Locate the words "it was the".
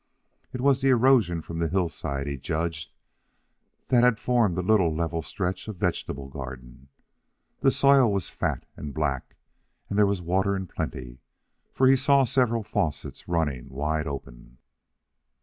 0.51-0.89